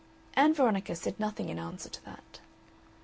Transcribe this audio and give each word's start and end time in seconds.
Ann 0.33 0.55
Veronica 0.55 0.95
said 0.95 1.19
nothing 1.19 1.49
in 1.49 1.59
answer 1.59 1.87
to 1.87 2.03
that. 2.05 2.39